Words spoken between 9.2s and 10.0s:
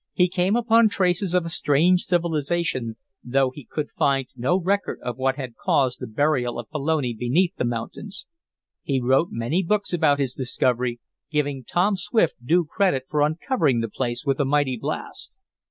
many books